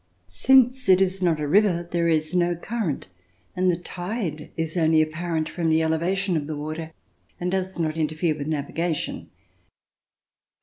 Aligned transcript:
Since 0.25 0.89
it 0.89 0.99
Is 0.99 1.21
not 1.21 1.39
a 1.39 1.47
river, 1.47 1.87
there 1.91 2.07
is 2.07 2.33
no 2.33 2.55
current, 2.55 3.07
and 3.55 3.69
the 3.69 3.77
tide 3.77 4.49
Is 4.57 4.75
only 4.75 4.99
apparent 4.99 5.47
from 5.47 5.69
the 5.69 5.83
elevation 5.83 6.35
of 6.35 6.47
the 6.47 6.55
water 6.57 6.91
and 7.39 7.51
does 7.51 7.77
not 7.77 7.95
Interfere 7.97 8.35
with 8.35 8.47
navigation. 8.47 9.29